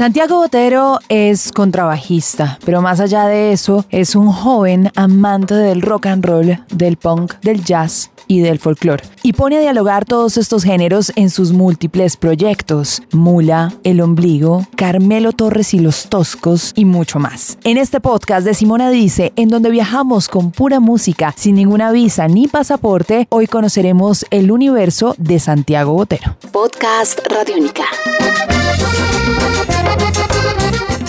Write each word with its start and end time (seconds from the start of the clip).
Santiago 0.00 0.36
Botero 0.36 0.98
es 1.10 1.52
contrabajista, 1.52 2.58
pero 2.64 2.80
más 2.80 3.00
allá 3.00 3.26
de 3.26 3.52
eso, 3.52 3.84
es 3.90 4.16
un 4.16 4.32
joven 4.32 4.90
amante 4.96 5.52
del 5.52 5.82
rock 5.82 6.06
and 6.06 6.24
roll, 6.24 6.58
del 6.70 6.96
punk, 6.96 7.34
del 7.42 7.62
jazz 7.62 8.10
y 8.26 8.40
del 8.40 8.58
folclore. 8.58 9.04
Y 9.22 9.34
pone 9.34 9.58
a 9.58 9.60
dialogar 9.60 10.06
todos 10.06 10.38
estos 10.38 10.64
géneros 10.64 11.12
en 11.16 11.28
sus 11.28 11.52
múltiples 11.52 12.16
proyectos: 12.16 13.02
Mula, 13.12 13.74
El 13.84 14.00
Ombligo, 14.00 14.66
Carmelo 14.74 15.32
Torres 15.32 15.74
y 15.74 15.80
los 15.80 16.08
Toscos 16.08 16.72
y 16.74 16.86
mucho 16.86 17.18
más. 17.18 17.58
En 17.62 17.76
este 17.76 18.00
podcast 18.00 18.46
de 18.46 18.54
Simona 18.54 18.88
Dice, 18.88 19.34
en 19.36 19.50
donde 19.50 19.68
viajamos 19.68 20.28
con 20.28 20.50
pura 20.50 20.80
música, 20.80 21.34
sin 21.36 21.56
ninguna 21.56 21.92
visa 21.92 22.26
ni 22.26 22.48
pasaporte, 22.48 23.26
hoy 23.28 23.46
conoceremos 23.46 24.24
el 24.30 24.50
universo 24.50 25.14
de 25.18 25.38
Santiago 25.38 25.92
Botero. 25.92 26.38
Podcast 26.52 27.20
Radiónica. 27.28 27.84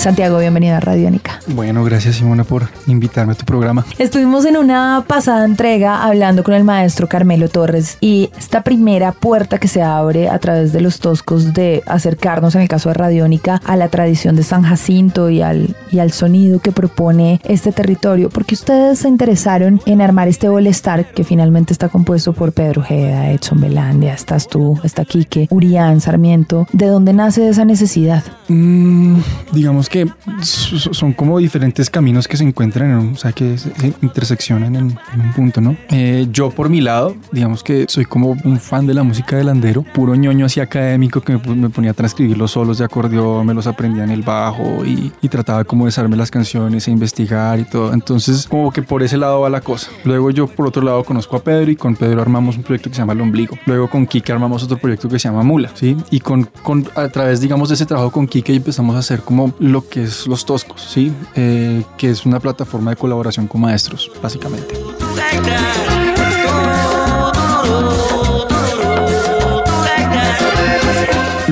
Santiago, 0.01 0.39
bienvenida 0.39 0.77
a 0.77 0.79
Radiónica. 0.79 1.39
Bueno, 1.45 1.83
gracias 1.83 2.15
Simona 2.15 2.43
por 2.43 2.69
invitarme 2.87 3.33
a 3.33 3.35
tu 3.35 3.45
programa. 3.45 3.85
Estuvimos 3.99 4.45
en 4.45 4.57
una 4.57 5.03
pasada 5.05 5.45
entrega 5.45 6.03
hablando 6.03 6.43
con 6.43 6.55
el 6.55 6.63
maestro 6.63 7.07
Carmelo 7.07 7.49
Torres 7.49 7.99
y 8.01 8.31
esta 8.35 8.63
primera 8.63 9.11
puerta 9.11 9.59
que 9.59 9.67
se 9.67 9.83
abre 9.83 10.27
a 10.27 10.39
través 10.39 10.73
de 10.73 10.81
los 10.81 10.99
toscos 10.99 11.53
de 11.53 11.83
acercarnos, 11.85 12.55
en 12.55 12.61
el 12.61 12.67
caso 12.67 12.89
de 12.89 12.95
Radiónica, 12.95 13.61
a 13.63 13.77
la 13.77 13.89
tradición 13.89 14.35
de 14.35 14.41
San 14.41 14.63
Jacinto 14.63 15.29
y 15.29 15.43
al, 15.43 15.75
y 15.91 15.99
al 15.99 16.11
sonido 16.11 16.57
que 16.57 16.71
propone 16.71 17.39
este 17.43 17.71
territorio, 17.71 18.31
porque 18.31 18.55
ustedes 18.55 18.97
se 18.97 19.07
interesaron 19.07 19.81
en 19.85 20.01
armar 20.01 20.27
este 20.27 20.49
Bolestar 20.49 21.11
que 21.11 21.23
finalmente 21.23 21.73
está 21.73 21.89
compuesto 21.89 22.33
por 22.33 22.53
Pedro 22.53 22.81
Ojeda, 22.81 23.29
Edson 23.29 23.61
Belandia, 23.61 24.15
estás 24.15 24.47
tú, 24.47 24.79
está 24.83 25.05
Quique, 25.05 25.45
Urián, 25.51 26.01
Sarmiento. 26.01 26.65
¿De 26.73 26.87
dónde 26.87 27.13
nace 27.13 27.47
esa 27.47 27.65
necesidad? 27.65 28.23
Mm, 28.47 29.19
digamos 29.51 29.90
que 29.91 30.09
son 30.41 31.11
como 31.11 31.37
diferentes 31.37 31.89
caminos 31.89 32.27
que 32.27 32.37
se 32.37 32.45
encuentran, 32.45 32.91
en, 32.91 33.13
o 33.13 33.17
sea, 33.17 33.33
que 33.33 33.57
se, 33.57 33.71
interseccionan 34.01 34.75
en, 34.75 34.85
un 34.85 35.33
punto, 35.35 35.59
¿no? 35.59 35.75
Eh, 35.89 36.27
yo 36.31 36.49
por 36.49 36.69
mi 36.69 36.79
lado, 36.79 37.15
digamos 37.31 37.61
que 37.61 37.85
soy 37.89 38.05
como 38.05 38.37
un 38.45 38.59
fan 38.59 38.87
de 38.87 38.93
la 38.93 39.03
música 39.03 39.35
de 39.35 39.43
Landero, 39.43 39.83
puro 39.83 40.15
ñoño 40.15 40.45
así 40.45 40.61
académico 40.61 41.19
que 41.21 41.33
me, 41.33 41.69
ponía 41.69 41.91
a 41.91 41.93
transcribir 41.93 42.37
los 42.37 42.51
solos 42.51 42.77
de 42.77 42.85
acordeón, 42.85 43.45
me 43.45 43.53
los 43.53 43.67
aprendía 43.67 44.05
en 44.05 44.11
el 44.11 44.21
bajo 44.21 44.85
y, 44.85 45.11
y 45.21 45.27
trataba 45.27 45.65
como 45.65 45.85
de 45.85 45.89
desarme 45.89 46.15
las 46.15 46.31
canciones 46.31 46.87
e 46.87 46.91
investigar 46.91 47.59
y 47.59 47.65
todo. 47.65 47.93
Entonces, 47.93 48.47
como 48.47 48.71
que 48.71 48.81
por 48.81 49.03
ese 49.03 49.17
lado 49.17 49.41
va 49.41 49.49
la 49.49 49.59
cosa. 49.59 49.91
Luego 50.05 50.31
yo 50.31 50.47
por 50.47 50.67
otro 50.67 50.81
lado 50.81 51.03
conozco 51.03 51.35
a 51.35 51.43
Pedro 51.43 51.69
y 51.69 51.75
con 51.75 51.97
Pedro 51.97 52.21
armamos 52.21 52.55
un 52.55 52.63
proyecto 52.63 52.89
que 52.89 52.95
se 52.95 53.01
llama 53.01 53.11
El 53.11 53.21
Ombligo. 53.21 53.57
Luego 53.65 53.89
con 53.89 54.05
Kike 54.05 54.31
armamos 54.31 54.63
otro 54.63 54.77
proyecto 54.77 55.09
que 55.09 55.19
se 55.19 55.27
llama 55.27 55.43
Mula, 55.43 55.71
¿sí? 55.73 55.97
Y 56.11 56.21
con, 56.21 56.45
con 56.63 56.87
a 56.95 57.09
través, 57.09 57.41
digamos, 57.41 57.67
de 57.67 57.75
ese 57.75 57.85
trabajo 57.85 58.09
con 58.09 58.25
Kike 58.25 58.55
empezamos 58.55 58.95
a 58.95 58.99
hacer 58.99 59.19
como 59.21 59.53
lo 59.59 59.80
que 59.89 60.03
es 60.03 60.27
Los 60.27 60.45
Toscos, 60.45 60.81
¿sí? 60.81 61.13
Eh, 61.35 61.83
que 61.97 62.09
es 62.09 62.25
una 62.25 62.39
plataforma 62.39 62.91
de 62.91 62.97
colaboración 62.97 63.47
con 63.47 63.61
maestros, 63.61 64.11
básicamente. 64.21 64.75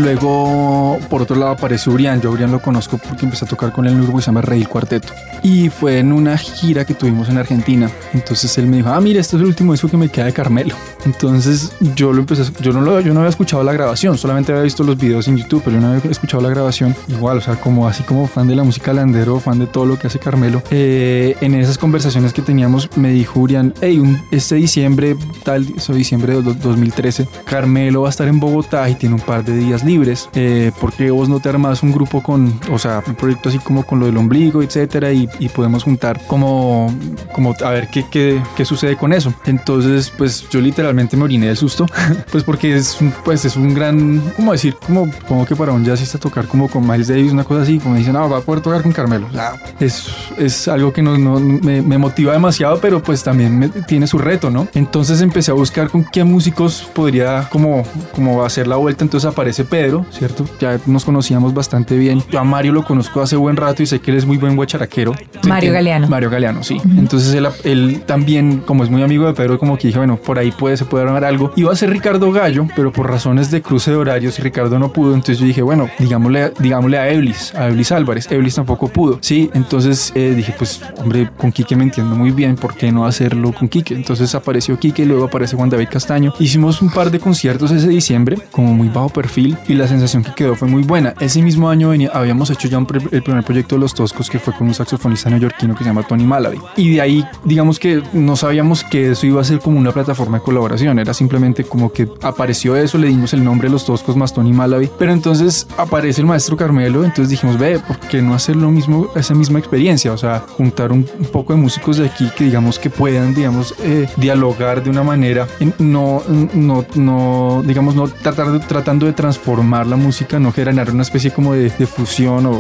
Luego, 0.10 0.98
por 1.08 1.22
otro 1.22 1.36
lado, 1.36 1.52
aparece 1.52 1.88
Urián. 1.88 2.20
Yo 2.20 2.32
Urián 2.32 2.52
lo 2.52 2.60
conozco 2.60 2.98
porque 2.98 3.26
empecé 3.26 3.46
a 3.46 3.48
tocar 3.48 3.72
con 3.72 3.86
él 3.86 3.94
en 3.94 4.02
Uruguay, 4.02 4.24
se 4.24 4.30
llama 4.30 4.42
Rey 4.42 4.66
Cuarteto. 4.66 5.14
Y 5.44 5.70
fue 5.70 6.00
en 6.00 6.12
una 6.12 6.36
gira 6.36 6.84
que 6.84 6.96
tuvimos 6.96 7.30
en 7.30 7.38
Argentina. 7.38 7.92
Entonces 8.12 8.58
él 8.58 8.66
me 8.66 8.78
dijo, 8.78 8.90
ah, 8.90 9.00
mira, 9.00 9.22
este 9.22 9.36
es 9.36 9.44
el 9.44 9.48
último 9.48 9.72
disco 9.72 9.88
que 9.88 9.98
me 9.98 10.10
queda 10.10 10.26
de 10.26 10.34
Carmelo. 10.34 10.74
Entonces 11.06 11.74
yo 11.96 12.12
lo 12.12 12.22
empecé, 12.22 12.52
yo 12.60 12.74
no, 12.74 12.82
lo, 12.82 13.00
yo 13.02 13.14
no 13.14 13.20
había 13.20 13.30
escuchado 13.30 13.64
la 13.64 13.72
grabación, 13.72 14.18
solamente 14.18 14.52
había 14.52 14.64
visto 14.64 14.84
los 14.84 14.98
videos 14.98 15.28
en 15.28 15.38
YouTube, 15.38 15.62
pero 15.64 15.76
yo 15.76 15.82
no 15.82 15.94
había 15.94 16.10
escuchado 16.10 16.42
la 16.42 16.50
grabación. 16.50 16.96
Igual, 17.08 17.38
o 17.38 17.42
sea, 17.42 17.58
como 17.58 17.88
así 17.88 18.02
como 18.02 18.26
fan 18.26 18.48
de 18.48 18.56
la 18.56 18.64
música 18.64 18.92
landero, 18.92 19.40
fan 19.40 19.60
de 19.60 19.68
todo 19.68 19.86
lo 19.86 20.00
que 20.00 20.08
hace 20.08 20.18
Carmelo. 20.18 20.64
Eh, 20.72 21.36
en 21.40 21.54
esas 21.54 21.78
conversaciones 21.78 22.34
que 22.34 22.42
teníamos, 22.42 22.90
me 22.98 23.12
dijo 23.12 23.40
Urián, 23.40 23.76
hey, 23.80 24.02
este 24.32 24.56
diciembre, 24.56 25.16
tal, 25.44 25.68
eso 25.78 25.94
diciembre 25.94 26.42
de 26.42 26.54
2013, 26.56 27.28
Carmelo 27.46 28.02
va 28.02 28.08
a 28.08 28.10
estar 28.10 28.28
en 28.28 28.40
Bogotá 28.40 28.90
y 28.90 28.96
tiene 28.96 29.14
un 29.14 29.22
par 29.22 29.46
de 29.46 29.56
días 29.56 29.84
libres. 29.84 29.99
Eh, 30.34 30.72
porque 30.80 31.12
vos 31.12 31.30
no 31.30 31.40
te 31.40 31.50
armas 31.50 31.84
un 31.84 31.92
grupo 31.92 32.24
con, 32.24 32.60
o 32.72 32.78
sea, 32.78 33.04
un 33.06 33.16
proyecto 33.16 33.50
así 33.50 33.60
como 33.60 33.84
con 33.84 34.00
lo 34.00 34.06
del 34.06 34.18
ombligo, 34.18 34.62
etcétera, 34.62 35.12
y, 35.12 35.30
y 35.40 35.50
podemos 35.50 35.84
juntar 35.84 36.26
como, 36.28 36.94
como 37.34 37.54
a 37.64 37.70
ver 37.72 37.90
qué, 37.90 38.06
qué, 38.10 38.42
qué 38.56 38.66
sucede 38.66 38.96
con 38.96 39.14
eso. 39.14 39.34
Entonces, 39.46 40.12
pues 40.18 40.48
yo 40.50 40.62
literalmente 40.62 41.18
me 41.18 41.24
oriné 41.24 41.48
del 41.48 41.58
susto, 41.58 41.86
pues 42.32 42.44
porque 42.44 42.76
es, 42.76 42.98
pues 43.24 43.46
es 43.46 43.56
un 43.56 43.74
gran, 43.74 44.22
¿cómo 44.36 44.52
decir? 44.52 44.76
Como, 44.86 45.10
como 45.28 45.46
que 45.46 45.56
para 45.56 45.72
un 45.72 45.84
jazzista 45.84 46.18
tocar 46.18 46.48
como 46.48 46.70
con 46.70 46.88
Miles 46.88 47.08
Davis, 47.08 47.32
una 47.32 47.44
cosa 47.44 47.64
así, 47.64 47.80
como 47.80 47.96
dicen, 47.96 48.14
no, 48.14 48.30
va 48.30 48.38
a 48.38 48.42
poder 48.42 48.62
tocar 48.62 48.82
con 48.82 48.92
Carmelo. 48.92 49.28
O 49.28 49.34
sea, 49.34 49.54
es, 49.80 50.08
es 50.38 50.68
algo 50.68 50.94
que 50.94 51.02
no, 51.02 51.18
no 51.18 51.40
me, 51.40 51.82
me, 51.82 51.98
motiva 51.98 52.34
demasiado, 52.34 52.80
pero 52.80 53.02
pues 53.02 53.24
también 53.24 53.58
me, 53.58 53.70
tiene 53.70 54.08
su 54.08 54.18
reto, 54.18 54.50
¿no? 54.50 54.68
Entonces 54.74 55.22
empecé 55.22 55.52
a 55.52 55.54
buscar 55.54 55.90
con 55.90 56.04
qué 56.04 56.24
músicos 56.24 56.88
podría 56.94 57.48
como, 57.50 57.84
como 58.14 58.44
hacer 58.44 58.68
la 58.68 58.76
vuelta, 58.76 59.04
entonces 59.04 59.30
aparece 59.30 59.64
Pedro, 59.66 59.89
¿cierto? 60.12 60.46
Ya 60.60 60.80
nos 60.86 61.06
conocíamos 61.06 61.54
bastante 61.54 61.98
bien. 61.98 62.24
Yo 62.32 62.40
a 62.40 62.44
Mario 62.44 62.74
lo 62.74 62.84
conozco 62.84 63.22
hace 63.22 63.36
buen 63.36 63.56
rato 63.56 63.84
y 63.84 63.86
sé 63.86 64.00
que 64.00 64.12
él 64.12 64.18
es 64.18 64.26
muy 64.26 64.38
buen 64.38 64.56
guacharaquero. 64.56 65.14
Mario 65.48 65.74
Galeano. 65.74 66.08
Mario 66.08 66.30
Galeano, 66.30 66.64
sí. 66.64 66.78
Entonces 66.98 67.34
él, 67.34 67.48
él, 67.64 68.04
también, 68.06 68.60
como 68.66 68.84
es 68.84 68.90
muy 68.90 69.04
amigo 69.04 69.26
de 69.26 69.34
Pedro, 69.34 69.60
como 69.60 69.78
que 69.78 69.88
dije, 69.88 70.00
bueno, 70.00 70.18
por 70.18 70.40
ahí 70.40 70.52
puede, 70.52 70.78
se 70.78 70.86
puede 70.86 71.06
armar 71.06 71.26
algo. 71.26 71.52
Iba 71.56 71.72
a 71.72 71.76
ser 71.76 71.90
Ricardo 71.90 72.32
Gallo, 72.32 72.68
pero 72.76 72.92
por 72.92 73.10
razones 73.10 73.52
de 73.52 73.62
cruce 73.62 73.92
de 73.92 73.98
horarios, 73.98 74.40
Ricardo 74.40 74.80
no 74.80 74.92
pudo. 74.94 75.14
Entonces 75.14 75.40
yo 75.40 75.46
dije, 75.46 75.62
bueno, 75.62 75.90
digámosle, 76.00 76.54
digámosle 76.60 76.98
a 76.98 77.10
Eblis, 77.10 77.54
a 77.56 77.68
Eblis 77.68 77.92
Álvarez. 77.92 78.32
Eblis 78.32 78.56
tampoco 78.56 78.88
pudo, 78.88 79.18
sí. 79.22 79.50
Entonces 79.54 80.12
eh, 80.16 80.34
dije, 80.36 80.54
pues, 80.58 80.82
hombre, 80.98 81.30
con 81.38 81.52
Quique 81.52 81.76
me 81.76 81.84
entiendo 81.84 82.16
muy 82.16 82.32
bien, 82.32 82.56
¿por 82.56 82.76
qué 82.76 82.92
no 82.92 83.06
hacerlo 83.06 83.52
con 83.54 83.68
Quique? 83.68 83.96
Entonces 83.96 84.36
apareció 84.36 84.78
Quique, 84.78 85.06
luego 85.06 85.26
aparece 85.26 85.56
Juan 85.56 85.70
David 85.70 85.90
Castaño. 85.92 86.34
Hicimos 86.40 86.82
un 86.82 86.90
par 86.90 87.12
de 87.12 87.20
conciertos 87.20 87.72
ese 87.72 87.88
diciembre, 87.88 88.38
como 88.52 88.74
muy 88.74 88.90
bajo 88.90 89.10
perfil, 89.10 89.58
y 89.68 89.74
la 89.80 89.88
sensación 89.88 90.24
que 90.24 90.34
quedó 90.34 90.56
fue 90.56 90.68
muy 90.68 90.84
buena. 90.84 91.14
Ese 91.20 91.42
mismo 91.42 91.70
año 91.70 91.92
habíamos 92.14 92.50
hecho 92.50 92.68
ya 92.68 92.78
un 92.78 92.88
el 93.12 93.24
primer 93.24 93.44
proyecto 93.44 93.76
de 93.76 93.82
Los 93.82 93.94
Toscos, 93.94 94.30
que 94.30 94.40
fue 94.40 94.54
con 94.54 94.68
un 94.68 94.74
saxofonista 94.74 95.30
neoyorquino 95.30 95.74
que 95.74 95.84
se 95.84 95.90
llama 95.90 96.04
Tony 96.04 96.26
Malaby. 96.26 96.60
Y 96.76 96.96
de 96.96 97.02
ahí, 97.02 97.26
digamos 97.46 97.80
que 97.80 98.04
no 98.14 98.36
sabíamos 98.36 98.84
que 98.84 99.12
eso 99.12 99.26
iba 99.26 99.42
a 99.42 99.44
ser 99.44 99.60
como 99.60 99.80
una 99.80 99.92
plataforma 99.92 100.40
de 100.40 100.44
colaboración, 100.44 101.00
era 101.00 101.14
simplemente 101.14 101.64
como 101.64 101.92
que 101.94 102.10
apareció 102.22 102.76
eso, 102.76 102.98
le 102.98 103.08
dimos 103.08 103.34
el 103.34 103.44
nombre 103.44 103.70
de 103.70 103.72
Los 103.72 103.86
Toscos 103.86 104.18
más 104.18 104.34
Tony 104.34 104.52
Malaby. 104.52 104.90
Pero 105.00 105.14
entonces 105.14 105.66
aparece 105.78 106.22
el 106.22 106.28
maestro 106.28 106.58
Carmelo, 106.58 107.06
entonces 107.06 107.30
dijimos, 107.30 107.58
ve, 107.58 107.80
¿por 107.80 107.98
qué 108.00 108.22
no 108.22 108.34
hacer 108.34 108.58
lo 108.58 108.70
mismo, 108.70 109.10
esa 109.16 109.34
misma 109.34 109.60
experiencia? 109.60 110.12
O 110.12 110.18
sea, 110.18 110.44
juntar 110.58 110.92
un, 110.92 111.08
un 111.18 111.26
poco 111.26 111.54
de 111.54 111.60
músicos 111.60 111.98
de 111.98 112.06
aquí 112.06 112.30
que 112.36 112.44
digamos 112.44 112.80
que 112.80 112.90
puedan, 112.90 113.34
digamos, 113.34 113.74
eh, 113.82 114.10
dialogar 114.18 114.84
de 114.84 114.90
una 114.90 115.04
manera, 115.04 115.48
no, 115.78 116.22
no, 116.54 116.86
no, 116.96 117.64
digamos, 117.66 117.96
no 117.96 118.08
tratar 118.08 118.52
de, 118.52 118.60
tratando 118.60 119.06
de 119.06 119.14
transformar 119.14 119.69
la 119.70 119.96
música, 119.96 120.40
no 120.40 120.52
generar 120.52 120.92
una 120.92 121.04
especie 121.04 121.32
como 121.32 121.54
de, 121.54 121.70
de 121.70 121.86
fusión 121.88 122.46
o, 122.46 122.60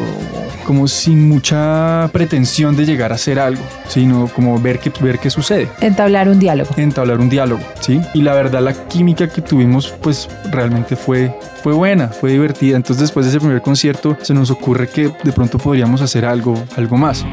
como 0.69 0.87
sin 0.87 1.27
mucha 1.27 2.07
pretensión 2.13 2.75
de 2.75 2.85
llegar 2.85 3.11
a 3.11 3.15
hacer 3.15 3.39
algo, 3.39 3.63
sino 3.87 4.27
como 4.27 4.61
ver 4.61 4.77
qué, 4.77 4.91
ver 5.01 5.17
qué 5.17 5.31
sucede. 5.31 5.67
Entablar 5.81 6.29
un 6.29 6.39
diálogo. 6.39 6.69
Entablar 6.77 7.19
un 7.19 7.27
diálogo, 7.27 7.63
¿sí? 7.79 7.99
Y 8.13 8.21
la 8.21 8.35
verdad 8.35 8.61
la 8.61 8.73
química 8.87 9.27
que 9.27 9.41
tuvimos 9.41 9.91
pues 10.01 10.29
realmente 10.51 10.95
fue, 10.95 11.33
fue 11.63 11.73
buena, 11.73 12.09
fue 12.09 12.33
divertida. 12.33 12.77
Entonces 12.77 13.01
después 13.01 13.25
de 13.25 13.31
ese 13.31 13.39
primer 13.39 13.63
concierto 13.63 14.15
se 14.21 14.35
nos 14.35 14.51
ocurre 14.51 14.87
que 14.87 15.11
de 15.23 15.31
pronto 15.31 15.57
podríamos 15.57 16.03
hacer 16.03 16.23
algo, 16.23 16.53
algo 16.77 16.97
más. 16.97 17.25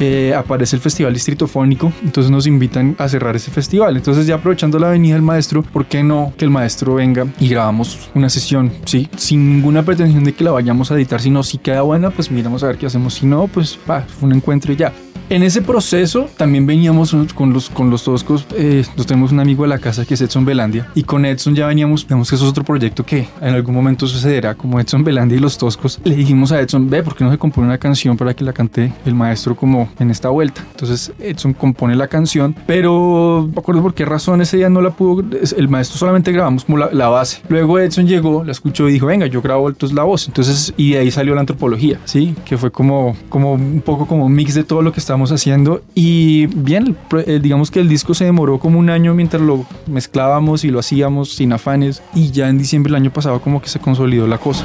Eh, 0.00 0.34
aparece 0.36 0.76
el 0.76 0.82
Festival 0.82 1.14
Distritofónico, 1.14 1.92
entonces 2.02 2.30
nos 2.30 2.46
invitan 2.46 2.96
a 2.98 3.08
cerrar 3.08 3.36
ese 3.36 3.50
festival. 3.50 3.96
Entonces 3.96 4.26
ya 4.26 4.36
aprovechando 4.36 4.78
la 4.78 4.88
venida 4.88 5.14
del 5.14 5.22
maestro, 5.22 5.62
¿por 5.62 5.86
qué 5.86 6.02
no 6.02 6.32
que 6.36 6.44
el 6.44 6.50
maestro 6.50 6.94
venga 6.94 7.26
y 7.38 7.48
grabamos 7.48 8.10
una 8.14 8.28
sesión, 8.28 8.72
sí? 8.84 9.08
Sin 9.16 9.48
ninguna 9.48 9.82
pretensión 9.82 10.24
de 10.24 10.32
que 10.32 10.44
la 10.44 10.50
vayamos 10.50 10.90
a 10.90 10.94
editar, 10.94 11.20
sino 11.20 11.42
si 11.42 11.58
queda 11.58 11.82
buena, 11.82 12.10
pues 12.10 12.30
miramos 12.30 12.62
a 12.62 12.68
ver 12.68 12.78
qué 12.78 12.86
hacemos. 12.86 13.14
Si 13.14 13.26
no, 13.26 13.48
pues 13.48 13.78
va, 13.88 14.06
un 14.20 14.32
encuentro 14.32 14.72
y 14.72 14.76
ya. 14.76 14.92
En 15.30 15.42
ese 15.42 15.62
proceso 15.62 16.28
también 16.36 16.66
veníamos 16.66 17.16
con 17.34 17.52
los, 17.52 17.70
con 17.70 17.88
los 17.88 18.04
toscos, 18.04 18.46
eh, 18.56 18.84
nos 18.96 19.06
tenemos 19.06 19.32
un 19.32 19.40
amigo 19.40 19.62
de 19.62 19.68
la 19.68 19.78
casa 19.78 20.04
que 20.04 20.14
es 20.14 20.20
Edson 20.20 20.44
Belandia 20.44 20.88
y 20.94 21.02
con 21.02 21.24
Edson 21.24 21.54
ya 21.54 21.66
veníamos, 21.66 22.06
vemos 22.06 22.28
que 22.28 22.36
eso 22.36 22.44
es 22.44 22.50
otro 22.50 22.62
proyecto 22.62 23.04
que 23.04 23.26
en 23.40 23.54
algún 23.54 23.74
momento 23.74 24.06
sucederá 24.06 24.54
como 24.54 24.78
Edson 24.78 25.02
Belandia 25.02 25.38
y 25.38 25.40
los 25.40 25.56
toscos. 25.56 25.98
Le 26.04 26.14
dijimos 26.14 26.52
a 26.52 26.60
Edson, 26.60 26.90
ve, 26.90 27.02
¿por 27.02 27.16
qué 27.16 27.24
no 27.24 27.30
se 27.30 27.38
compone 27.38 27.66
una 27.66 27.78
canción 27.78 28.18
para 28.18 28.34
que 28.34 28.44
la 28.44 28.52
cante 28.52 28.92
el 29.06 29.14
maestro 29.14 29.56
como 29.56 29.88
en 29.98 30.10
esta 30.10 30.28
vuelta? 30.28 30.62
Entonces 30.72 31.12
Edson 31.18 31.54
compone 31.54 31.96
la 31.96 32.08
canción, 32.08 32.54
pero 32.66 33.48
no 33.52 33.60
acuerdo 33.60 33.82
por 33.82 33.94
qué 33.94 34.04
razón 34.04 34.42
ese 34.42 34.58
día 34.58 34.68
no 34.68 34.82
la 34.82 34.90
pudo, 34.90 35.24
el 35.56 35.68
maestro 35.68 35.98
solamente 35.98 36.32
grabamos 36.32 36.66
como 36.66 36.78
la, 36.78 36.90
la 36.92 37.08
base. 37.08 37.40
Luego 37.48 37.78
Edson 37.78 38.06
llegó, 38.06 38.44
la 38.44 38.52
escuchó 38.52 38.88
y 38.90 38.92
dijo, 38.92 39.06
venga, 39.06 39.26
yo 39.26 39.40
grabo 39.40 39.68
entonces 39.68 39.96
la 39.96 40.02
voz. 40.02 40.26
Entonces, 40.28 40.74
y 40.76 40.92
de 40.92 40.98
ahí 40.98 41.10
salió 41.10 41.34
la 41.34 41.40
antropología, 41.40 41.98
¿sí? 42.04 42.34
Que 42.44 42.58
fue 42.58 42.70
como, 42.70 43.16
como 43.30 43.54
un 43.54 43.82
poco 43.84 44.06
como 44.06 44.26
un 44.26 44.34
mix 44.34 44.54
de 44.54 44.64
todo 44.64 44.82
lo 44.82 44.92
que 44.92 45.00
estamos 45.14 45.30
haciendo. 45.30 45.80
Y 45.94 46.46
bien, 46.46 46.96
digamos 47.40 47.70
que 47.70 47.78
el 47.78 47.88
disco 47.88 48.14
se 48.14 48.24
demoró 48.24 48.58
como 48.58 48.80
un 48.80 48.90
año 48.90 49.14
mientras 49.14 49.40
lo 49.40 49.64
mezclábamos 49.86 50.64
y 50.64 50.70
lo 50.70 50.80
hacíamos 50.80 51.34
sin 51.34 51.52
afanes. 51.52 52.02
Y 52.14 52.32
ya 52.32 52.48
en 52.48 52.58
diciembre 52.58 52.90
del 52.90 53.00
año 53.00 53.12
pasado 53.12 53.40
como 53.40 53.62
que 53.62 53.68
se 53.68 53.78
consolidó 53.78 54.26
la 54.26 54.38
cosa. 54.38 54.64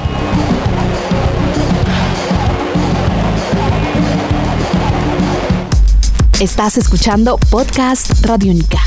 Estás 6.39 6.77
escuchando 6.77 7.37
Podcast 7.51 8.25
Radio 8.25 8.51
Única 8.51 8.79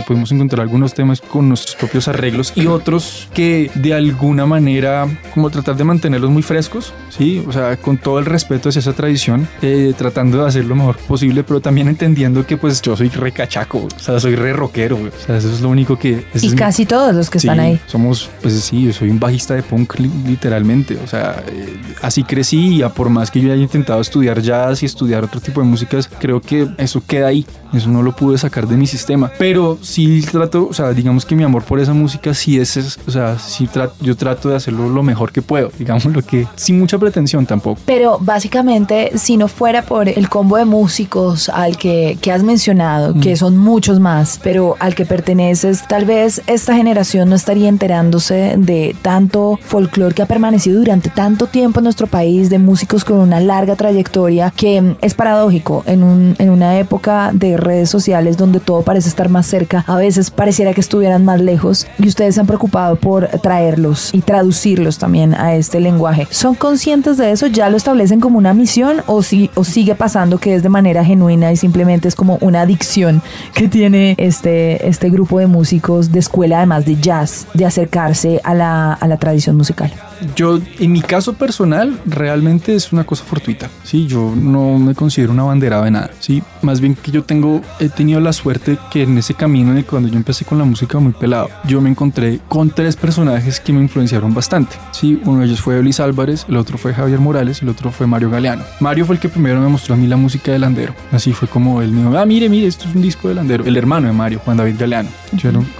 pudimos 0.00 0.32
encontrar 0.32 0.62
algunos 0.62 0.94
temas 0.94 1.20
con 1.20 1.48
nuestros 1.48 1.76
propios 1.76 2.08
arreglos 2.08 2.52
y 2.56 2.66
otros 2.66 3.28
que 3.34 3.70
de 3.74 3.92
alguna 3.92 4.46
manera 4.46 5.06
como 5.34 5.50
tratar 5.50 5.76
de 5.76 5.84
mantenerlos 5.84 6.30
muy 6.30 6.42
frescos, 6.42 6.94
sí, 7.10 7.44
o 7.46 7.52
sea, 7.52 7.76
con 7.76 7.98
todo 7.98 8.18
el 8.18 8.24
respeto 8.24 8.68
hacia 8.68 8.80
esa 8.80 8.92
tradición, 8.92 9.48
eh, 9.60 9.92
tratando 9.96 10.42
de 10.42 10.48
hacer 10.48 10.64
lo 10.64 10.74
mejor 10.74 10.96
posible, 10.96 11.44
pero 11.44 11.60
también 11.60 11.88
entendiendo 11.88 12.46
que 12.46 12.56
pues 12.56 12.80
yo 12.80 12.96
soy 12.96 13.08
re 13.08 13.32
cachaco, 13.32 13.88
o 13.94 13.98
sea, 13.98 14.18
soy 14.20 14.34
re 14.34 14.52
rockero, 14.52 14.96
o 14.96 15.26
sea, 15.26 15.36
eso 15.36 15.52
es 15.52 15.60
lo 15.60 15.68
único 15.68 15.98
que... 15.98 16.24
Y 16.34 16.54
casi 16.54 16.86
todos 16.86 17.14
los 17.14 17.28
que 17.30 17.38
están 17.38 17.60
ahí. 17.60 17.80
Somos, 17.86 18.30
pues 18.40 18.54
sí, 18.60 18.86
yo 18.86 18.92
soy 18.92 19.10
un 19.10 19.20
bajista 19.20 19.54
de 19.54 19.62
punk 19.62 19.98
literalmente, 20.26 20.98
o 21.02 21.06
sea, 21.06 21.42
eh, 21.48 21.76
así 22.00 22.24
crecí 22.24 22.76
y 22.76 22.82
a 22.82 22.88
por 22.88 23.10
más 23.10 23.30
que 23.30 23.40
yo 23.40 23.52
haya 23.52 23.62
intentado 23.62 24.00
estudiar 24.00 24.40
jazz 24.40 24.82
y 24.82 24.86
estudiar 24.86 25.24
otro 25.24 25.40
tipo 25.40 25.60
de 25.60 25.66
músicas, 25.66 26.08
creo 26.18 26.40
que 26.40 26.68
eso 26.78 27.02
queda 27.06 27.28
ahí, 27.28 27.46
eso 27.72 27.88
no 27.88 28.02
lo 28.02 28.14
pude 28.14 28.38
sacar 28.38 28.66
de 28.66 28.76
mi 28.76 28.86
sistema, 28.86 29.30
pero 29.38 29.78
sí 29.82 30.22
trato, 30.22 30.68
o 30.68 30.72
sea, 30.72 30.92
digamos 30.92 31.24
que 31.24 31.34
mi 31.34 31.44
amor 31.44 31.64
por 31.64 31.80
esa 31.80 31.92
música 31.92 32.34
sí 32.34 32.58
es, 32.58 32.98
o 33.06 33.10
sea, 33.10 33.38
sí 33.38 33.66
trato, 33.66 33.94
yo 34.00 34.16
trato 34.16 34.48
de 34.48 34.56
hacerlo 34.56 34.88
lo 34.88 35.02
mejor 35.02 35.32
que 35.32 35.42
puedo, 35.42 35.70
digamos 35.78 36.04
lo 36.06 36.22
que, 36.22 36.46
sin 36.56 36.78
mucha 36.78 36.98
pretensión 36.98 37.46
tampoco. 37.46 37.80
Pero 37.86 38.18
básicamente, 38.20 39.12
si 39.18 39.36
no 39.36 39.48
fuera 39.48 39.82
por 39.82 40.08
el 40.08 40.28
combo 40.28 40.56
de 40.56 40.64
músicos 40.64 41.48
al 41.48 41.76
que, 41.76 42.18
que 42.20 42.32
has 42.32 42.42
mencionado, 42.42 43.14
que 43.20 43.34
mm. 43.34 43.36
son 43.36 43.58
muchos 43.58 44.00
más, 44.00 44.40
pero 44.42 44.76
al 44.78 44.94
que 44.94 45.04
perteneces, 45.04 45.86
tal 45.88 46.04
vez 46.04 46.42
esta 46.46 46.74
generación 46.74 47.28
no 47.28 47.36
estaría 47.36 47.68
enterándose 47.68 48.54
de 48.58 48.94
tanto 49.02 49.58
folclore 49.62 50.14
que 50.14 50.22
ha 50.22 50.26
permanecido 50.26 50.78
durante 50.78 51.10
tanto 51.10 51.46
tiempo 51.46 51.80
en 51.80 51.84
nuestro 51.84 52.06
país, 52.06 52.50
de 52.50 52.58
músicos 52.58 53.04
con 53.04 53.18
una 53.18 53.40
larga 53.40 53.76
trayectoria, 53.76 54.52
que 54.54 54.96
es 55.00 55.14
paradójico 55.14 55.82
en, 55.86 56.02
un, 56.02 56.36
en 56.38 56.50
una 56.50 56.78
época 56.78 57.30
de 57.32 57.56
redes 57.56 57.90
sociales 57.90 58.36
donde 58.36 58.60
todo 58.60 58.82
parece 58.82 59.08
estar 59.08 59.28
más 59.28 59.46
cerca, 59.46 59.71
a 59.74 59.96
veces 59.96 60.30
pareciera 60.30 60.72
que 60.74 60.80
estuvieran 60.80 61.24
más 61.24 61.40
lejos 61.40 61.86
y 61.98 62.08
ustedes 62.08 62.34
se 62.34 62.40
han 62.40 62.46
preocupado 62.46 62.96
por 62.96 63.28
traerlos 63.40 64.10
y 64.12 64.20
traducirlos 64.20 64.98
también 64.98 65.34
a 65.34 65.54
este 65.54 65.80
lenguaje. 65.80 66.26
¿Son 66.30 66.54
conscientes 66.54 67.16
de 67.16 67.30
eso? 67.30 67.46
¿Ya 67.46 67.70
lo 67.70 67.76
establecen 67.76 68.20
como 68.20 68.38
una 68.38 68.54
misión 68.54 69.02
o, 69.06 69.22
si, 69.22 69.50
o 69.54 69.64
sigue 69.64 69.94
pasando 69.94 70.38
que 70.38 70.54
es 70.54 70.62
de 70.62 70.68
manera 70.68 71.04
genuina 71.04 71.52
y 71.52 71.56
simplemente 71.56 72.08
es 72.08 72.14
como 72.14 72.38
una 72.40 72.62
adicción 72.62 73.22
que 73.54 73.68
tiene 73.68 74.14
este, 74.18 74.88
este 74.88 75.10
grupo 75.10 75.38
de 75.38 75.46
músicos 75.46 76.12
de 76.12 76.18
escuela 76.18 76.58
además 76.58 76.84
de 76.84 76.96
jazz 76.96 77.46
de 77.54 77.64
acercarse 77.64 78.40
a 78.44 78.54
la, 78.54 78.92
a 78.92 79.08
la 79.08 79.16
tradición 79.16 79.56
musical? 79.56 79.92
Yo, 80.36 80.60
en 80.78 80.92
mi 80.92 81.00
caso 81.00 81.34
personal, 81.34 81.98
realmente 82.06 82.74
es 82.74 82.92
una 82.92 83.04
cosa 83.04 83.24
fortuita. 83.24 83.68
Sí, 83.84 84.06
yo 84.06 84.32
no 84.36 84.78
me 84.78 84.94
considero 84.94 85.32
una 85.32 85.44
banderada 85.44 85.84
de 85.84 85.90
nada. 85.90 86.10
Sí, 86.20 86.42
más 86.62 86.80
bien 86.80 86.94
que 86.94 87.10
yo 87.10 87.24
tengo, 87.24 87.60
he 87.78 87.88
tenido 87.88 88.20
la 88.20 88.32
suerte 88.32 88.78
que 88.90 89.02
en 89.02 89.18
ese 89.18 89.34
camino, 89.34 89.74
de 89.74 89.84
cuando 89.84 90.08
yo 90.08 90.16
empecé 90.16 90.44
con 90.44 90.58
la 90.58 90.64
música 90.64 90.98
muy 90.98 91.12
pelado, 91.12 91.48
yo 91.64 91.80
me 91.80 91.90
encontré 91.90 92.40
con 92.48 92.70
tres 92.70 92.96
personajes 92.96 93.60
que 93.60 93.72
me 93.72 93.80
influenciaron 93.80 94.34
bastante. 94.34 94.76
Sí, 94.92 95.20
uno 95.24 95.40
de 95.40 95.46
ellos 95.46 95.60
fue 95.60 95.82
Luis 95.82 96.00
Álvarez, 96.00 96.46
el 96.48 96.56
otro 96.56 96.78
fue 96.78 96.94
Javier 96.94 97.20
Morales 97.20 97.60
y 97.60 97.64
el 97.64 97.70
otro 97.70 97.90
fue 97.90 98.06
Mario 98.06 98.30
Galeano. 98.30 98.64
Mario 98.80 99.06
fue 99.06 99.16
el 99.16 99.20
que 99.20 99.28
primero 99.28 99.60
me 99.60 99.68
mostró 99.68 99.94
a 99.94 99.96
mí 99.98 100.06
la 100.06 100.16
música 100.16 100.52
de 100.52 100.58
Landero. 100.58 100.94
Así 101.10 101.32
fue 101.32 101.48
como 101.48 101.82
él 101.82 101.90
me 101.92 102.02
dijo, 102.02 102.18
ah, 102.18 102.26
mire, 102.26 102.48
mire, 102.48 102.66
esto 102.66 102.88
es 102.88 102.94
un 102.94 103.02
disco 103.02 103.28
de 103.28 103.34
Landero. 103.34 103.64
El 103.64 103.76
hermano 103.76 104.06
de 104.06 104.12
Mario, 104.12 104.40
Juan 104.44 104.56
David 104.56 104.76
Galeano. 104.78 105.08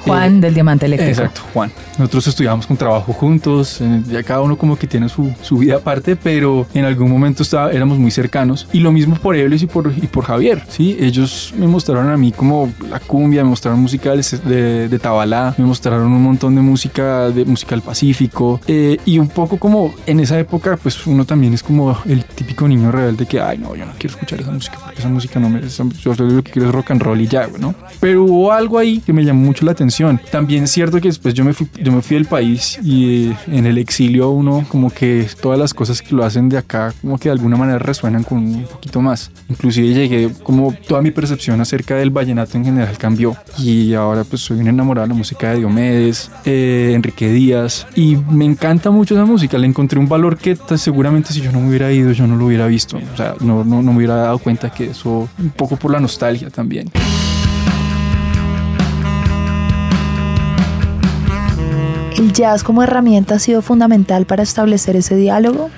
Juan 0.01 0.41
del 0.41 0.55
Diamante 0.55 0.87
Eléctrico. 0.87 1.11
Exacto, 1.11 1.43
Juan. 1.53 1.71
Nosotros 1.99 2.27
estudiamos 2.29 2.67
con 2.67 2.77
trabajo 2.77 3.13
juntos, 3.13 3.81
ya 4.09 4.23
cada 4.33 4.45
uno 4.45 4.57
como 4.57 4.77
que 4.77 4.87
tiene 4.87 5.11
su, 5.11 5.31
su 5.43 5.59
vida 5.59 5.77
aparte, 5.77 6.17
pero 6.17 6.67
en 6.73 6.87
algún 6.87 7.11
momento 7.11 7.43
estaba, 7.43 7.71
éramos 7.71 7.99
muy 7.99 8.11
cercanos. 8.11 8.67
Y 8.73 8.81
lo 8.81 8.91
mismo 8.91 9.15
por 9.17 9.37
Ebles 9.37 9.63
y 9.63 9.67
por, 9.67 9.93
y 9.95 10.07
por 10.07 10.25
Javier, 10.25 10.63
¿sí? 10.71 10.97
Ellos 10.99 11.53
me 11.59 11.67
mostraron 11.67 12.09
a 12.09 12.17
mí 12.17 12.33
como 12.33 12.73
la 12.89 12.99
cumbia, 12.99 13.43
me 13.43 13.51
mostraron 13.51 13.79
música 13.81 14.13
de, 14.15 14.89
de 14.89 14.99
Tabalá, 14.99 15.55
me 15.59 15.67
mostraron 15.67 16.11
un 16.11 16.23
montón 16.23 16.55
de 16.55 16.63
música, 16.63 17.29
de 17.29 17.45
música 17.45 17.75
del 17.75 17.83
Pacífico. 17.83 18.59
Eh, 18.67 18.97
y 19.05 19.19
un 19.19 19.29
poco 19.29 19.59
como 19.59 19.95
en 20.07 20.21
esa 20.21 20.39
época, 20.39 20.79
pues 20.83 21.07
uno 21.07 21.27
también 21.27 21.53
es 21.53 21.63
como 21.63 21.95
el 22.07 22.25
típico 22.25 22.67
niño 22.67 22.91
rebelde 22.91 23.27
que, 23.27 23.39
ay, 23.39 23.59
no, 23.59 23.77
yo 23.77 23.85
no 23.85 23.93
quiero 23.99 24.15
escuchar 24.15 24.41
esa 24.41 24.51
música 24.51 24.79
porque 24.83 25.01
esa 25.01 25.11
música 25.11 25.39
no 25.41 25.51
me... 25.51 25.61
Yo 25.61 26.15
lo 26.15 26.43
que 26.43 26.53
quiero 26.53 26.69
es 26.69 26.75
rock 26.75 26.93
and 26.93 27.03
roll 27.03 27.21
y 27.21 27.27
ya, 27.27 27.51
¿no? 27.61 27.75
Pero 28.01 28.25
hubo 28.25 28.51
algo 28.51 28.79
ahí 28.79 29.01
que 29.01 29.13
me 29.13 29.27
llamó 29.27 29.45
mucho 29.45 29.67
la 29.67 29.73
atención. 29.73 30.19
También 30.31 30.65
es 30.65 30.71
cierto 30.71 31.03
que 31.03 31.09
después 31.09 31.35
yo 31.35 31.45
me 31.45 31.53
fui 31.53 31.69
yo 31.83 31.93
me 31.93 32.01
fui 32.01 32.17
del 32.17 32.25
país 32.25 32.79
y 32.83 33.31
eh, 33.31 33.37
en 33.49 33.67
el 33.67 33.79
exilio 33.79 34.22
uno 34.31 34.65
como 34.69 34.91
que 34.91 35.27
todas 35.41 35.59
las 35.59 35.75
cosas 35.75 36.03
que 36.03 36.15
lo 36.15 36.25
hacen 36.25 36.49
de 36.49 36.59
acá 36.59 36.93
como 37.01 37.19
que 37.19 37.29
de 37.29 37.33
alguna 37.33 37.57
manera 37.57 37.79
resuenan 37.79 38.23
con 38.23 38.39
un 38.39 38.65
poquito 38.65 39.01
más. 39.01 39.31
Inclusive 39.49 39.95
llegué 39.95 40.31
como 40.43 40.75
toda 40.87 41.03
mi 41.03 41.11
percepción 41.11 41.61
acerca 41.61 41.97
del 41.97 42.11
vallenato 42.11 42.57
en 42.57 42.65
general 42.65 42.97
cambió 42.99 43.37
y 43.59 43.95
ahora 43.95 44.25
pues 44.25 44.43
soy 44.43 44.61
un 44.61 44.69
enamorado 44.69 45.07
de 45.07 45.15
la 45.15 45.19
música 45.19 45.51
de 45.51 45.59
Diomedes, 45.59 46.31
eh, 46.45 46.93
Enrique 46.95 47.29
Díaz 47.31 47.87
y 47.95 48.17
me 48.17 48.45
encanta 48.45 48.91
mucho 48.91 49.15
esa 49.15 49.25
música. 49.25 49.59
Le 49.59 49.67
encontré 49.67 49.99
un 49.99 50.09
valor 50.09 50.37
que 50.37 50.57
seguramente 50.77 51.33
si 51.33 51.41
yo 51.41 51.53
no 51.53 51.61
me 51.61 51.69
hubiera 51.69 51.93
ido 51.93 52.13
yo 52.13 52.27
no 52.27 52.37
lo 52.37 52.47
hubiera 52.47 52.67
visto. 52.67 52.99
O 53.13 53.17
sea, 53.17 53.35
no, 53.41 53.65
no, 53.65 53.83
no 53.83 53.93
me 53.93 53.99
hubiera 53.99 54.17
dado 54.17 54.39
cuenta 54.39 54.71
que 54.71 54.91
eso 54.91 55.29
un 55.39 55.51
poco 55.51 55.77
por 55.77 55.91
la 55.91 56.01
nostalgia 56.01 56.51
también. 56.51 56.91
Jazz 62.33 62.65
como 62.65 62.83
herramienta 62.83 63.37
ha 63.37 63.39
sido 63.39 63.63
fundamental 63.63 64.27
para 64.27 64.43
establecer 64.43 64.97
ese 64.97 65.17
diálogo? 65.17 65.71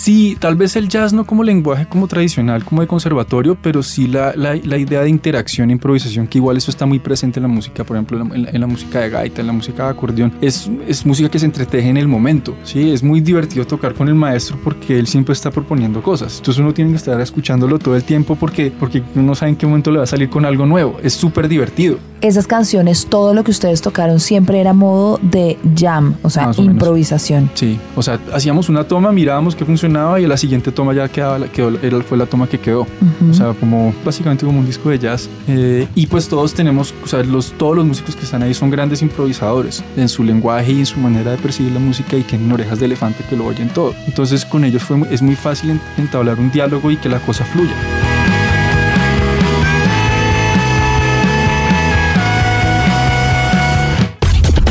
Sí, 0.00 0.34
tal 0.40 0.56
vez 0.56 0.76
el 0.76 0.88
jazz 0.88 1.12
no 1.12 1.26
como 1.26 1.44
lenguaje 1.44 1.84
como 1.86 2.08
tradicional, 2.08 2.64
como 2.64 2.80
de 2.80 2.86
conservatorio, 2.86 3.58
pero 3.60 3.82
sí 3.82 4.06
la, 4.06 4.32
la, 4.34 4.54
la 4.54 4.78
idea 4.78 5.02
de 5.02 5.10
interacción 5.10 5.68
e 5.68 5.74
improvisación, 5.74 6.26
que 6.26 6.38
igual 6.38 6.56
eso 6.56 6.70
está 6.70 6.86
muy 6.86 6.98
presente 6.98 7.38
en 7.38 7.42
la 7.42 7.48
música, 7.48 7.84
por 7.84 7.98
ejemplo, 7.98 8.18
en 8.34 8.60
la, 8.60 8.66
música 8.66 9.00
de 9.00 9.10
gaita, 9.10 9.42
en 9.42 9.48
la 9.48 9.52
música 9.52 9.84
de 9.84 9.90
acordeón, 9.90 10.32
es, 10.40 10.70
es 10.88 11.04
música 11.04 11.28
que 11.28 11.38
se 11.38 11.44
entreteje 11.44 11.90
en 11.90 11.98
el 11.98 12.08
momento, 12.08 12.56
¿sí? 12.64 12.92
Es 12.92 13.02
muy 13.02 13.20
divertido 13.20 13.66
tocar 13.66 13.92
con 13.92 14.08
el 14.08 14.14
maestro 14.14 14.58
porque 14.64 14.98
él 14.98 15.06
siempre 15.06 15.34
está 15.34 15.50
proponiendo 15.50 16.02
cosas, 16.02 16.38
entonces 16.38 16.62
uno 16.62 16.72
tiene 16.72 16.92
que 16.92 16.96
estar 16.96 17.20
escuchándolo 17.20 17.78
todo 17.78 17.94
el 17.94 18.04
tiempo 18.04 18.36
porque, 18.36 18.72
porque 18.80 19.02
uno 19.14 19.34
sabe 19.34 19.50
en 19.50 19.56
qué 19.56 19.66
momento 19.66 19.90
le 19.90 19.98
va 19.98 20.04
a 20.04 20.06
salir 20.06 20.30
con 20.30 20.46
algo 20.46 20.64
nuevo, 20.64 20.96
es 21.02 21.12
súper 21.12 21.46
divertido. 21.46 21.98
Esas 22.22 22.46
canciones, 22.46 23.06
todo 23.06 23.34
lo 23.34 23.44
que 23.44 23.50
ustedes 23.50 23.82
tocaron 23.82 24.18
siempre 24.18 24.60
era 24.60 24.72
modo 24.72 25.18
de 25.22 25.58
jam, 25.74 26.16
o 26.22 26.30
sea, 26.30 26.52
improvisación. 26.56 27.50
Sí, 27.52 27.78
o 27.96 28.02
sea, 28.02 28.18
hacíamos 28.32 28.70
una 28.70 28.84
toma, 28.84 29.12
mirábamos 29.12 29.54
qué 29.54 29.64
funcionaba 29.66 29.89
y 29.90 30.26
la 30.26 30.36
siguiente 30.36 30.70
toma 30.70 30.94
ya 30.94 31.08
quedaba, 31.08 31.48
quedó, 31.48 31.76
era, 31.82 32.00
fue 32.02 32.16
la 32.16 32.26
toma 32.26 32.46
que 32.46 32.58
quedó. 32.58 32.86
O 33.28 33.34
sea, 33.34 33.52
como 33.54 33.92
básicamente 34.04 34.46
como 34.46 34.60
un 34.60 34.66
disco 34.66 34.88
de 34.90 34.98
jazz. 34.98 35.28
Eh, 35.48 35.88
y 35.94 36.06
pues 36.06 36.28
todos 36.28 36.54
tenemos, 36.54 36.94
o 37.02 37.06
sea, 37.06 37.22
todos 37.58 37.76
los 37.76 37.84
músicos 37.84 38.14
que 38.14 38.24
están 38.24 38.42
ahí 38.42 38.54
son 38.54 38.70
grandes 38.70 39.02
improvisadores 39.02 39.82
en 39.96 40.08
su 40.08 40.22
lenguaje 40.22 40.72
y 40.72 40.78
en 40.80 40.86
su 40.86 41.00
manera 41.00 41.32
de 41.32 41.38
percibir 41.38 41.72
la 41.72 41.80
música 41.80 42.16
y 42.16 42.22
tienen 42.22 42.50
orejas 42.52 42.78
de 42.78 42.86
elefante 42.86 43.24
que 43.28 43.36
lo 43.36 43.46
oyen 43.46 43.68
todo. 43.68 43.94
Entonces 44.06 44.44
con 44.44 44.64
ellos 44.64 44.82
es 45.10 45.22
muy 45.22 45.34
fácil 45.36 45.80
entablar 45.98 46.38
un 46.38 46.50
diálogo 46.50 46.90
y 46.90 46.96
que 46.96 47.08
la 47.08 47.18
cosa 47.20 47.44
fluya. 47.44 47.74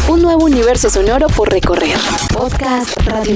Un 0.08 0.22
nuevo 0.22 0.46
universo 0.46 0.90
sonoro 0.90 1.28
por 1.28 1.50
recorrer. 1.50 1.98
Podcast 2.34 2.96
Radio 3.06 3.36